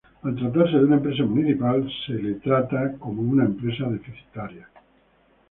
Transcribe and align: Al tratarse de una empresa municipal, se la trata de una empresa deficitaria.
Al 0.27 0.35
tratarse 0.35 0.79
de 0.79 0.85
una 0.85 0.95
empresa 0.95 1.23
municipal, 1.23 1.87
se 2.07 2.13
la 2.13 2.35
trata 2.39 2.87
de 2.87 2.97
una 3.05 3.45
empresa 3.45 3.87
deficitaria. 3.87 4.67